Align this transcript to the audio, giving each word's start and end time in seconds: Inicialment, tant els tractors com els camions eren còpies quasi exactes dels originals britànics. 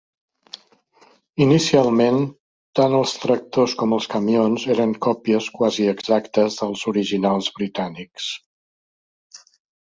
Inicialment, 1.43 2.15
tant 2.79 2.95
els 2.99 3.13
tractors 3.25 3.75
com 3.81 3.93
els 3.97 4.07
camions 4.13 4.65
eren 4.77 4.95
còpies 5.09 5.51
quasi 5.59 5.87
exactes 5.93 6.59
dels 6.63 6.87
originals 6.95 7.53
britànics. 7.61 8.33